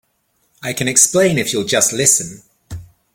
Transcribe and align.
I 0.63 0.73
can 0.73 0.87
explain 0.87 1.37
if 1.37 1.53
you'll 1.53 1.63
just 1.67 1.93
listen. 1.93 2.41